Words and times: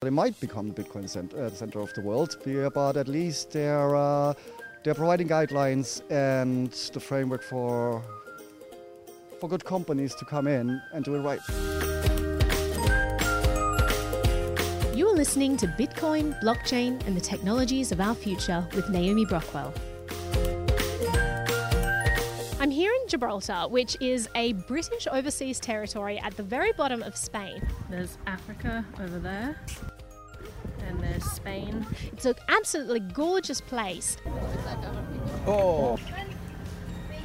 They 0.00 0.10
might 0.10 0.38
become 0.38 0.68
the 0.68 0.84
Bitcoin 0.84 1.08
cent- 1.08 1.34
uh, 1.34 1.50
center 1.50 1.80
of 1.80 1.92
the 1.94 2.02
world, 2.02 2.36
but 2.72 2.96
at 2.96 3.08
least 3.08 3.50
they're, 3.50 3.96
uh, 3.96 4.32
they're 4.84 4.94
providing 4.94 5.26
guidelines 5.26 6.08
and 6.08 6.70
the 6.70 7.00
framework 7.00 7.42
for, 7.42 8.00
for 9.40 9.48
good 9.48 9.64
companies 9.64 10.14
to 10.14 10.24
come 10.24 10.46
in 10.46 10.80
and 10.92 11.04
do 11.04 11.16
it 11.16 11.18
right. 11.18 11.40
You 14.96 15.08
are 15.08 15.16
listening 15.16 15.56
to 15.56 15.66
Bitcoin, 15.66 16.40
blockchain, 16.44 17.04
and 17.08 17.16
the 17.16 17.20
technologies 17.20 17.90
of 17.90 18.00
our 18.00 18.14
future 18.14 18.64
with 18.76 18.88
Naomi 18.90 19.26
Brockwell. 19.26 19.74
I'm 22.60 22.70
here 22.72 22.92
in 22.92 23.08
Gibraltar, 23.08 23.68
which 23.68 23.96
is 24.00 24.28
a 24.34 24.52
British 24.52 25.06
overseas 25.12 25.60
territory 25.60 26.18
at 26.18 26.36
the 26.36 26.42
very 26.42 26.72
bottom 26.72 27.02
of 27.04 27.16
Spain. 27.16 27.62
There's 27.88 28.18
Africa 28.26 28.84
over 29.00 29.20
there, 29.20 29.56
and 30.86 31.00
there's 31.00 31.24
Spain. 31.24 31.86
It's 32.12 32.24
an 32.24 32.34
absolutely 32.48 32.98
gorgeous 32.98 33.60
place. 33.60 34.16
Oh, 35.46 35.98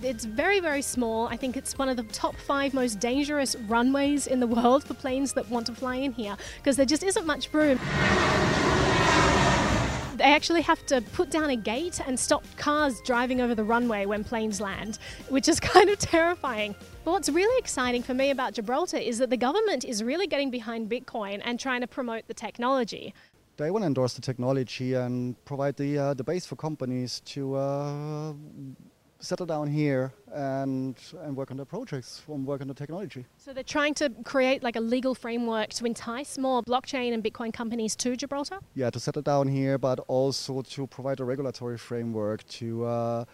It's 0.00 0.24
very, 0.24 0.60
very 0.60 0.82
small. 0.82 1.26
I 1.26 1.36
think 1.36 1.56
it's 1.56 1.76
one 1.76 1.88
of 1.88 1.96
the 1.96 2.04
top 2.04 2.36
five 2.36 2.72
most 2.72 3.00
dangerous 3.00 3.56
runways 3.66 4.28
in 4.28 4.38
the 4.38 4.46
world 4.46 4.84
for 4.84 4.94
planes 4.94 5.32
that 5.32 5.50
want 5.50 5.66
to 5.66 5.74
fly 5.74 5.96
in 5.96 6.12
here 6.12 6.36
because 6.58 6.76
there 6.76 6.86
just 6.86 7.02
isn't 7.02 7.26
much 7.26 7.52
room. 7.52 7.80
They 10.26 10.32
actually 10.32 10.62
have 10.62 10.84
to 10.86 11.02
put 11.12 11.30
down 11.30 11.50
a 11.50 11.56
gate 11.56 12.00
and 12.04 12.18
stop 12.18 12.44
cars 12.56 13.00
driving 13.02 13.40
over 13.40 13.54
the 13.54 13.62
runway 13.62 14.06
when 14.06 14.24
planes 14.24 14.60
land, 14.60 14.98
which 15.28 15.46
is 15.46 15.60
kind 15.74 15.88
of 15.88 16.00
terrifying. 16.00 16.74
But 17.04 17.12
what's 17.12 17.28
really 17.28 17.56
exciting 17.60 18.02
for 18.02 18.12
me 18.12 18.30
about 18.30 18.54
Gibraltar 18.54 18.96
is 18.96 19.18
that 19.18 19.30
the 19.30 19.36
government 19.36 19.84
is 19.84 20.02
really 20.02 20.26
getting 20.26 20.50
behind 20.50 20.90
Bitcoin 20.90 21.40
and 21.44 21.60
trying 21.60 21.80
to 21.82 21.86
promote 21.86 22.26
the 22.26 22.34
technology. 22.34 23.14
they 23.56 23.70
want 23.70 23.84
to 23.84 23.86
endorse 23.86 24.14
the 24.14 24.20
technology 24.20 24.94
and 24.94 25.36
provide 25.44 25.76
the, 25.76 25.96
uh, 25.96 26.14
the 26.14 26.24
base 26.24 26.44
for 26.44 26.56
companies 26.56 27.20
to 27.26 27.54
uh, 27.54 28.32
settle 29.20 29.46
down 29.46 29.66
here 29.66 30.12
and, 30.32 30.96
and 31.22 31.36
work 31.36 31.50
on 31.50 31.56
their 31.56 31.66
projects 31.66 32.22
and 32.28 32.46
work 32.46 32.60
on 32.60 32.68
the 32.68 32.74
technology. 32.74 33.24
So 33.38 33.52
they're 33.52 33.62
trying 33.62 33.94
to 33.94 34.10
create 34.24 34.62
like 34.62 34.76
a 34.76 34.80
legal 34.80 35.14
framework 35.14 35.70
to 35.70 35.86
entice 35.86 36.38
more 36.38 36.62
blockchain 36.62 37.14
and 37.14 37.22
Bitcoin 37.24 37.52
companies 37.52 37.96
to 37.96 38.16
Gibraltar. 38.16 38.58
Yeah, 38.74 38.90
to 38.90 39.00
settle 39.00 39.22
down 39.22 39.48
here, 39.48 39.78
but 39.78 40.00
also 40.08 40.62
to 40.62 40.86
provide 40.86 41.20
a 41.20 41.24
regulatory 41.24 41.78
framework 41.78 42.46
to 42.48 42.84
uh, 42.84 43.24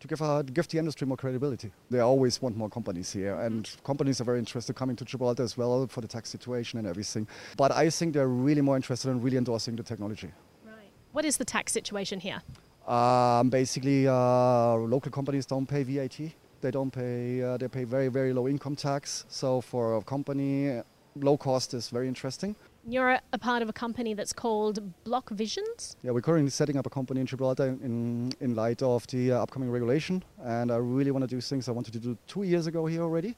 to 0.00 0.08
give 0.08 0.22
uh, 0.22 0.42
give 0.42 0.68
the 0.68 0.78
industry 0.78 1.06
more 1.06 1.16
credibility. 1.16 1.72
They 1.90 2.00
always 2.00 2.40
want 2.40 2.56
more 2.56 2.68
companies 2.68 3.12
here, 3.12 3.34
and 3.40 3.68
companies 3.84 4.20
are 4.20 4.24
very 4.24 4.38
interested 4.38 4.74
coming 4.74 4.96
to 4.96 5.04
Gibraltar 5.04 5.42
as 5.42 5.56
well 5.56 5.86
for 5.86 6.00
the 6.00 6.08
tax 6.08 6.28
situation 6.30 6.78
and 6.78 6.86
everything. 6.86 7.26
But 7.56 7.72
I 7.72 7.90
think 7.90 8.14
they're 8.14 8.28
really 8.28 8.60
more 8.60 8.76
interested 8.76 9.10
in 9.10 9.20
really 9.22 9.38
endorsing 9.38 9.76
the 9.76 9.82
technology. 9.82 10.30
Right. 10.64 10.90
What 11.12 11.24
is 11.24 11.38
the 11.38 11.44
tax 11.44 11.72
situation 11.72 12.20
here? 12.20 12.42
Um, 12.86 13.50
basically, 13.50 14.06
uh, 14.06 14.74
local 14.76 15.10
companies 15.10 15.44
don't 15.44 15.66
pay 15.66 15.82
VAT. 15.82 16.20
They 16.60 16.70
don't 16.70 16.90
pay. 16.90 17.42
Uh, 17.42 17.56
they 17.56 17.68
pay 17.68 17.84
very 17.84 18.08
very 18.08 18.32
low 18.32 18.48
income 18.48 18.76
tax. 18.76 19.24
So 19.28 19.60
for 19.60 19.96
a 19.96 20.02
company, 20.02 20.80
low 21.16 21.36
cost 21.36 21.74
is 21.74 21.88
very 21.88 22.08
interesting. 22.08 22.54
You're 22.88 23.10
a, 23.10 23.20
a 23.32 23.38
part 23.38 23.62
of 23.62 23.68
a 23.68 23.72
company 23.72 24.14
that's 24.14 24.32
called 24.32 24.78
Block 25.02 25.30
Visions. 25.30 25.96
Yeah, 26.04 26.12
we're 26.12 26.20
currently 26.20 26.50
setting 26.50 26.76
up 26.76 26.86
a 26.86 26.90
company 26.90 27.20
in 27.20 27.26
Gibraltar 27.26 27.66
in, 27.82 28.32
in 28.40 28.54
light 28.54 28.80
of 28.80 29.04
the 29.08 29.32
uh, 29.32 29.42
upcoming 29.42 29.70
regulation, 29.70 30.22
and 30.44 30.70
I 30.70 30.76
really 30.76 31.10
want 31.10 31.24
to 31.24 31.26
do 31.26 31.40
things 31.40 31.68
I 31.68 31.72
wanted 31.72 31.94
to 31.94 31.98
do 31.98 32.16
two 32.28 32.44
years 32.44 32.68
ago 32.68 32.86
here 32.86 33.02
already, 33.02 33.34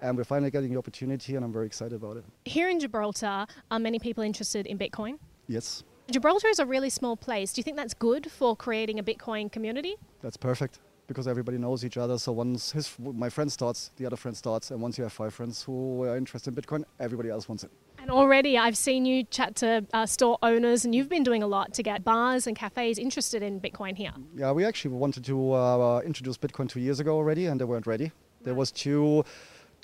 and 0.00 0.16
we're 0.16 0.22
finally 0.22 0.52
getting 0.52 0.70
the 0.72 0.78
opportunity, 0.78 1.34
and 1.34 1.44
I'm 1.44 1.52
very 1.52 1.66
excited 1.66 1.94
about 1.94 2.18
it. 2.18 2.24
Here 2.44 2.68
in 2.68 2.78
Gibraltar, 2.78 3.46
are 3.72 3.78
many 3.80 3.98
people 3.98 4.22
interested 4.22 4.64
in 4.66 4.78
Bitcoin? 4.78 5.18
Yes, 5.48 5.82
Gibraltar 6.10 6.48
is 6.48 6.58
a 6.58 6.66
really 6.66 6.90
small 6.90 7.16
place. 7.16 7.52
Do 7.52 7.60
you 7.60 7.62
think 7.62 7.76
that's 7.76 7.94
good 7.94 8.30
for 8.30 8.54
creating 8.54 8.98
a 8.98 9.02
Bitcoin 9.02 9.50
community? 9.50 9.96
that's 10.22 10.36
perfect 10.36 10.78
because 11.06 11.28
everybody 11.28 11.58
knows 11.58 11.84
each 11.84 11.96
other. 11.98 12.18
So 12.18 12.32
once 12.32 12.72
his, 12.72 12.94
my 12.98 13.28
friend 13.28 13.52
starts, 13.52 13.90
the 13.96 14.06
other 14.06 14.16
friend 14.16 14.34
starts, 14.36 14.70
and 14.70 14.80
once 14.80 14.96
you 14.96 15.04
have 15.04 15.12
five 15.12 15.34
friends 15.34 15.62
who 15.62 16.02
are 16.04 16.16
interested 16.16 16.56
in 16.56 16.62
Bitcoin, 16.62 16.84
everybody 16.98 17.28
else 17.28 17.46
wants 17.48 17.62
it. 17.64 17.70
And 17.98 18.10
already 18.10 18.56
I've 18.56 18.76
seen 18.76 19.04
you 19.04 19.24
chat 19.24 19.54
to 19.56 19.84
uh, 19.92 20.06
store 20.06 20.38
owners, 20.42 20.84
and 20.84 20.94
you've 20.94 21.08
been 21.10 21.22
doing 21.22 21.42
a 21.42 21.46
lot 21.46 21.74
to 21.74 21.82
get 21.82 22.04
bars 22.04 22.46
and 22.46 22.56
cafes 22.56 22.98
interested 22.98 23.42
in 23.42 23.60
Bitcoin 23.60 23.96
here. 23.96 24.12
Yeah, 24.34 24.52
we 24.52 24.64
actually 24.64 24.94
wanted 24.94 25.24
to 25.26 25.52
uh, 25.52 26.00
introduce 26.04 26.38
Bitcoin 26.38 26.68
two 26.68 26.80
years 26.80 27.00
ago 27.00 27.14
already, 27.16 27.46
and 27.46 27.60
they 27.60 27.64
weren't 27.64 27.86
ready. 27.86 28.12
There 28.42 28.54
was 28.54 28.70
too 28.70 29.24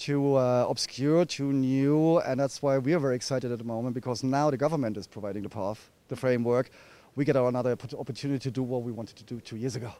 too 0.00 0.37
uh, 0.37 0.66
obscure, 0.69 1.25
too 1.25 1.53
new, 1.53 2.19
and 2.21 2.41
that's 2.41 2.62
why 2.62 2.78
we 2.78 2.94
are 2.94 2.99
very 2.99 3.15
excited 3.15 3.53
at 3.53 3.59
the 3.59 3.65
moment 3.65 3.94
because 3.94 4.25
now 4.25 4.50
the 4.50 4.56
government 4.56 4.97
is 4.97 5.06
providing 5.06 5.43
the 5.43 5.49
path, 5.49 5.91
the 6.09 6.16
framework. 6.16 6.71
We 7.16 7.25
get 7.25 7.37
another 7.37 7.77
opportunity 7.99 8.38
to 8.38 8.50
do 8.50 8.62
what 8.62 8.83
we 8.83 8.93
wanted 8.93 9.16
to 9.16 9.25
do 9.25 9.41
two 9.41 9.56
years 9.56 9.77
ago. 9.77 9.93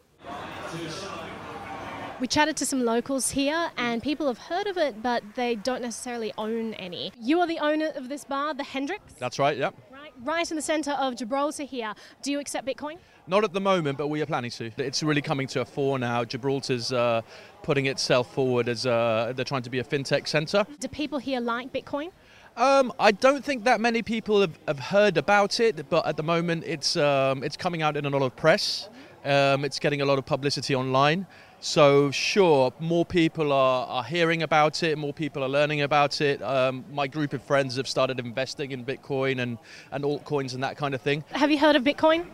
We 2.21 2.27
chatted 2.27 2.57
to 2.59 2.67
some 2.67 2.85
locals 2.85 3.31
here, 3.31 3.71
and 3.79 4.03
people 4.03 4.27
have 4.27 4.39
heard 4.39 4.67
of 4.67 4.77
it, 4.77 5.03
but 5.03 5.23
they 5.37 5.55
don't 5.55 5.81
necessarily 5.81 6.33
own 6.37 6.75
any. 6.75 7.13
You 7.19 7.41
are 7.41 7.47
the 7.47 7.59
owner 7.59 7.93
of 7.95 8.11
this 8.11 8.25
bar, 8.25 8.53
the 8.53 8.65
Hendrix, 8.65 9.15
That's 9.19 9.39
right, 9.39 9.57
yep. 9.57 9.75
right? 9.90 9.90
Right 10.23 10.51
in 10.51 10.57
the 10.57 10.63
centre 10.63 10.93
of 10.93 11.17
Gibraltar 11.17 11.63
here. 11.65 11.95
Do 12.23 12.31
you 12.31 12.41
accept 12.41 12.67
Bitcoin? 12.67 12.99
Not 13.27 13.43
at 13.43 13.55
the 13.55 13.61
moment, 13.61 13.97
but 13.97 14.09
we 14.09 14.21
are 14.21 14.27
planning 14.27 14.51
to. 14.51 14.71
It's 14.77 15.03
really 15.03 15.23
coming 15.23 15.47
to 15.49 15.63
a 15.63 15.65
fore 15.65 15.99
now. 15.99 16.25
Gibraltar's 16.25 16.93
uh, 16.93 17.23
putting 17.63 17.87
itself 17.87 18.35
forward 18.35 18.69
as 18.69 18.85
uh, 18.85 19.33
they're 19.35 19.47
trying 19.47 19.63
to 19.63 19.71
be 19.71 19.79
a 19.79 19.85
fintech 19.85 20.29
centre. 20.29 20.67
Do 20.79 20.89
people 20.89 21.19
here 21.19 21.41
like 21.41 21.73
Bitcoin? 21.73 22.11
Um, 22.57 22.93
I 22.99 23.13
don't 23.13 23.43
think 23.43 23.65
that 23.65 23.81
many 23.81 24.03
people 24.03 24.43
have, 24.43 24.59
have 24.69 24.79
heard 24.79 25.17
about 25.17 25.59
it, 25.59 25.89
but 25.89 26.07
at 26.07 26.19
the 26.19 26.23
moment 26.23 26.65
it's 26.67 26.97
um, 26.97 27.43
it's 27.43 27.57
coming 27.57 27.81
out 27.81 27.97
in 27.97 28.05
a 28.05 28.11
lot 28.11 28.23
of 28.23 28.37
press. 28.37 28.91
Um, 29.25 29.65
it's 29.65 29.79
getting 29.79 30.03
a 30.03 30.05
lot 30.05 30.19
of 30.19 30.27
publicity 30.27 30.75
online. 30.75 31.27
So 31.63 32.11
sure, 32.11 32.73
more 32.81 33.05
people 33.05 33.53
are, 33.53 33.87
are 33.87 34.03
hearing 34.05 34.43
about 34.43 34.83
it, 34.83 34.97
more 34.97 35.13
people 35.13 35.43
are 35.45 35.49
learning 35.49 35.83
about 35.83 36.21
it. 36.23 36.41
Um, 36.43 36.85
my 36.91 37.07
group 37.07 37.35
of 37.35 37.43
friends 37.43 37.77
have 37.77 37.87
started 37.87 38.19
investing 38.19 38.73
in 38.73 38.85
Bitcoin 38.85 39.41
and, 39.41 39.59
and 39.93 40.03
altcoins 40.05 40.55
and 40.55 40.63
that 40.63 40.79
kind 40.79 40.95
of 40.95 41.03
thing. 41.03 41.23
Have 41.33 41.51
you 41.51 41.59
heard 41.59 41.77
of 41.77 41.83
Bitcoin? 41.85 42.27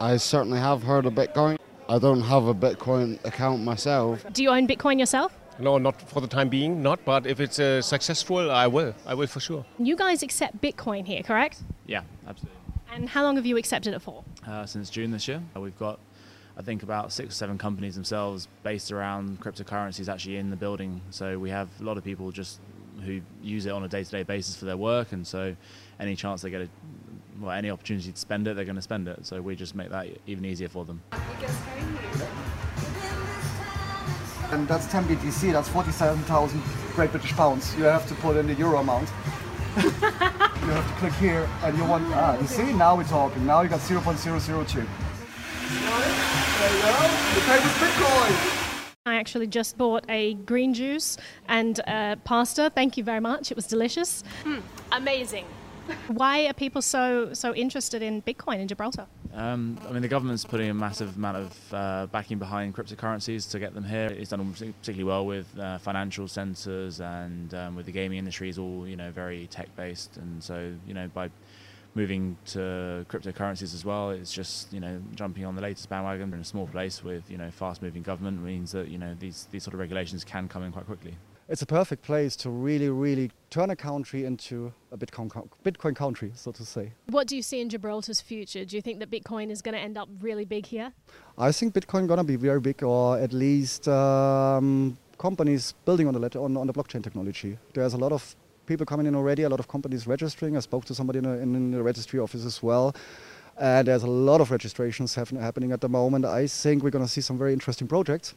I 0.00 0.16
certainly 0.16 0.58
have 0.58 0.82
heard 0.82 1.04
of 1.04 1.12
Bitcoin. 1.12 1.58
I 1.90 1.98
don't 1.98 2.22
have 2.22 2.46
a 2.46 2.54
Bitcoin 2.54 3.22
account 3.24 3.62
myself. 3.62 4.24
Do 4.32 4.42
you 4.42 4.50
own 4.50 4.66
Bitcoin 4.66 4.98
yourself? 4.98 5.34
No, 5.58 5.76
not 5.76 6.00
for 6.08 6.20
the 6.20 6.28
time 6.28 6.48
being, 6.48 6.82
not. 6.82 7.04
But 7.04 7.26
if 7.26 7.40
it's 7.40 7.58
uh, 7.58 7.82
successful, 7.82 8.50
I 8.50 8.66
will. 8.66 8.94
I 9.06 9.12
will 9.14 9.26
for 9.26 9.40
sure. 9.40 9.64
You 9.78 9.96
guys 9.96 10.22
accept 10.22 10.62
Bitcoin 10.62 11.04
here, 11.04 11.22
correct? 11.22 11.62
Yeah, 11.86 12.02
absolutely. 12.26 12.54
And 12.94 13.08
how 13.08 13.22
long 13.24 13.36
have 13.36 13.44
you 13.44 13.56
accepted 13.58 13.92
it 13.92 14.00
for? 14.00 14.24
Uh, 14.46 14.64
since 14.64 14.88
June 14.88 15.10
this 15.10 15.26
year, 15.28 15.42
Uh, 15.56 15.60
we've 15.60 15.78
got, 15.78 15.98
I 16.58 16.62
think, 16.62 16.82
about 16.82 17.12
six 17.12 17.34
or 17.34 17.36
seven 17.36 17.56
companies 17.56 17.94
themselves 17.94 18.48
based 18.64 18.90
around 18.90 19.40
cryptocurrencies 19.40 20.12
actually 20.12 20.38
in 20.38 20.50
the 20.50 20.56
building. 20.56 21.00
So 21.10 21.38
we 21.38 21.50
have 21.50 21.68
a 21.80 21.84
lot 21.84 21.96
of 21.96 22.04
people 22.04 22.32
just 22.32 22.58
who 23.04 23.20
use 23.40 23.66
it 23.66 23.70
on 23.70 23.84
a 23.84 23.88
day-to-day 23.88 24.24
basis 24.24 24.56
for 24.56 24.64
their 24.64 24.76
work, 24.76 25.12
and 25.12 25.24
so 25.24 25.54
any 26.00 26.16
chance 26.16 26.42
they 26.42 26.50
get 26.50 26.62
a 26.62 26.68
well, 27.40 27.52
any 27.52 27.70
opportunity 27.70 28.10
to 28.10 28.18
spend 28.18 28.48
it, 28.48 28.56
they're 28.56 28.64
going 28.64 28.76
to 28.76 28.82
spend 28.82 29.06
it. 29.06 29.24
So 29.24 29.40
we 29.40 29.54
just 29.54 29.76
make 29.76 29.90
that 29.90 30.08
even 30.26 30.44
easier 30.44 30.68
for 30.68 30.84
them. 30.84 31.00
And 34.50 34.66
that's 34.66 34.86
10 34.86 35.04
BTC, 35.04 35.52
that's 35.52 35.68
47,000 35.68 36.62
Great 36.94 37.12
British 37.12 37.32
Pounds. 37.34 37.76
You 37.76 37.84
have 37.84 38.08
to 38.08 38.14
put 38.16 38.36
in 38.36 38.46
the 38.46 38.54
euro 38.54 38.78
amount. 38.78 39.08
you 39.76 39.90
have 39.90 40.88
to 40.88 40.94
click 40.98 41.12
here, 41.14 41.48
and 41.62 41.76
you 41.76 41.84
want, 41.84 42.04
ah, 42.14 42.36
you 42.40 42.46
see, 42.46 42.72
now 42.72 42.96
we're 42.96 43.04
talking. 43.04 43.46
Now 43.46 43.60
you 43.60 43.68
got 43.68 43.80
0.002. 43.80 44.86
There 46.58 46.74
you 46.74 46.82
go, 46.82 46.88
you 46.88 47.40
pay 47.42 47.58
Bitcoin. 47.58 48.64
I 49.06 49.14
actually 49.14 49.46
just 49.46 49.78
bought 49.78 50.04
a 50.08 50.34
green 50.34 50.74
juice 50.74 51.16
and 51.46 51.78
uh, 51.86 52.16
pasta. 52.24 52.72
Thank 52.74 52.96
you 52.96 53.04
very 53.04 53.20
much. 53.20 53.52
It 53.52 53.56
was 53.56 53.68
delicious. 53.68 54.24
amazing. 54.90 55.44
Why 56.08 56.48
are 56.48 56.52
people 56.52 56.82
so 56.82 57.32
so 57.32 57.54
interested 57.54 58.02
in 58.02 58.22
Bitcoin 58.22 58.58
in 58.58 58.66
Gibraltar? 58.66 59.06
Um, 59.34 59.78
I 59.88 59.92
mean, 59.92 60.02
the 60.02 60.08
government's 60.08 60.44
putting 60.44 60.68
a 60.68 60.74
massive 60.74 61.16
amount 61.16 61.36
of 61.36 61.72
uh, 61.72 62.06
backing 62.06 62.38
behind 62.38 62.74
cryptocurrencies 62.74 63.48
to 63.52 63.60
get 63.60 63.72
them 63.72 63.84
here. 63.84 64.06
It's 64.06 64.30
done 64.30 64.52
particularly 64.52 65.04
well 65.04 65.26
with 65.26 65.46
uh, 65.56 65.78
financial 65.78 66.26
centres 66.26 67.00
and 67.00 67.54
um, 67.54 67.76
with 67.76 67.86
the 67.86 67.92
gaming 67.92 68.18
industry 68.18 68.48
is 68.48 68.58
all 68.58 68.84
you 68.84 68.96
know 68.96 69.12
very 69.12 69.46
tech 69.46 69.68
based, 69.76 70.16
and 70.16 70.42
so 70.42 70.74
you 70.88 70.94
know 70.94 71.08
by 71.14 71.30
moving 71.98 72.36
to 72.46 73.04
cryptocurrencies 73.10 73.74
as 73.74 73.84
well, 73.84 74.10
it's 74.10 74.32
just 74.32 74.72
you 74.72 74.80
know 74.84 74.94
jumping 75.20 75.44
on 75.44 75.54
the 75.58 75.62
latest 75.68 75.88
bandwagon 75.88 76.32
in 76.32 76.40
a 76.40 76.44
small 76.54 76.66
place 76.66 77.02
with 77.02 77.24
you 77.32 77.38
know 77.42 77.50
fast 77.50 77.82
moving 77.82 78.02
government 78.02 78.36
means 78.42 78.72
that 78.72 78.86
you 78.88 78.98
know 79.02 79.12
these 79.18 79.38
these 79.50 79.64
sort 79.64 79.74
of 79.74 79.80
regulations 79.80 80.24
can 80.24 80.48
come 80.48 80.62
in 80.62 80.72
quite 80.72 80.86
quickly. 80.86 81.14
It's 81.50 81.62
a 81.62 81.66
perfect 81.80 82.02
place 82.02 82.36
to 82.42 82.50
really, 82.50 82.90
really 82.90 83.30
turn 83.48 83.70
a 83.70 83.76
country 83.76 84.26
into 84.26 84.70
a 84.92 84.98
Bitcoin, 84.98 85.48
Bitcoin 85.64 85.96
country, 85.96 86.30
so 86.34 86.52
to 86.52 86.62
say. 86.62 86.92
What 87.06 87.26
do 87.26 87.34
you 87.36 87.42
see 87.42 87.62
in 87.62 87.70
Gibraltar's 87.70 88.20
future? 88.20 88.66
Do 88.66 88.76
you 88.76 88.82
think 88.82 88.98
that 88.98 89.10
Bitcoin 89.10 89.50
is 89.50 89.62
going 89.62 89.74
to 89.74 89.80
end 89.80 89.96
up 89.96 90.10
really 90.20 90.44
big 90.44 90.66
here? 90.66 90.92
I 91.38 91.50
think 91.52 91.72
Bitcoin 91.72 92.06
gonna 92.06 92.22
be 92.22 92.36
very 92.36 92.60
big, 92.60 92.82
or 92.82 93.18
at 93.18 93.32
least 93.32 93.88
um, 93.88 94.98
companies 95.16 95.72
building 95.86 96.06
on 96.06 96.12
the 96.12 96.20
let- 96.20 96.36
on, 96.36 96.54
on 96.58 96.66
the 96.66 96.74
blockchain 96.74 97.02
technology. 97.02 97.58
There's 97.72 97.94
a 97.94 98.02
lot 98.04 98.12
of 98.12 98.36
people 98.68 98.86
coming 98.86 99.06
in 99.06 99.14
already, 99.14 99.42
a 99.42 99.48
lot 99.48 99.58
of 99.58 99.66
companies 99.66 100.06
registering. 100.06 100.56
I 100.56 100.60
spoke 100.60 100.84
to 100.84 100.94
somebody 100.94 101.18
in, 101.18 101.24
a, 101.24 101.32
in 101.38 101.70
the 101.72 101.82
registry 101.82 102.20
office 102.20 102.44
as 102.44 102.62
well. 102.62 102.94
And 103.58 103.88
there's 103.88 104.04
a 104.04 104.10
lot 104.10 104.40
of 104.40 104.52
registrations 104.52 105.16
happening 105.16 105.72
at 105.72 105.80
the 105.80 105.88
moment. 105.88 106.24
I 106.24 106.46
think 106.46 106.84
we're 106.84 106.90
going 106.90 107.04
to 107.04 107.10
see 107.10 107.20
some 107.20 107.36
very 107.36 107.52
interesting 107.52 107.88
projects. 107.88 108.34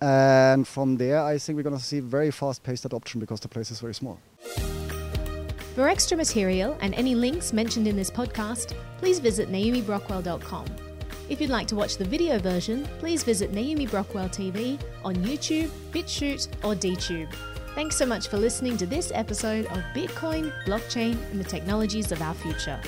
And 0.00 0.66
from 0.66 0.96
there, 0.96 1.20
I 1.22 1.36
think 1.38 1.56
we're 1.56 1.62
going 1.62 1.76
to 1.76 1.82
see 1.82 2.00
very 2.00 2.30
fast 2.30 2.62
paced 2.62 2.84
adoption 2.86 3.20
because 3.20 3.40
the 3.40 3.48
place 3.48 3.70
is 3.70 3.80
very 3.80 3.94
small. 3.94 4.18
For 5.74 5.88
extra 5.88 6.16
material 6.16 6.78
and 6.80 6.94
any 6.94 7.14
links 7.14 7.52
mentioned 7.52 7.86
in 7.86 7.96
this 7.96 8.10
podcast, 8.10 8.72
please 8.98 9.18
visit 9.18 9.50
naomibrockwell.com. 9.50 10.66
If 11.28 11.40
you'd 11.40 11.50
like 11.50 11.66
to 11.68 11.76
watch 11.76 11.96
the 11.96 12.04
video 12.04 12.38
version, 12.38 12.86
please 12.98 13.24
visit 13.24 13.52
Naomi 13.52 13.86
Brockwell 13.86 14.28
TV 14.28 14.80
on 15.04 15.16
YouTube, 15.16 15.68
BitChute, 15.90 16.48
or 16.62 16.74
DTube. 16.74 17.28
Thanks 17.76 17.94
so 17.94 18.06
much 18.06 18.28
for 18.28 18.38
listening 18.38 18.78
to 18.78 18.86
this 18.86 19.12
episode 19.14 19.66
of 19.66 19.84
Bitcoin, 19.94 20.50
Blockchain, 20.64 21.18
and 21.30 21.38
the 21.38 21.44
Technologies 21.44 22.10
of 22.10 22.22
Our 22.22 22.32
Future. 22.32 22.80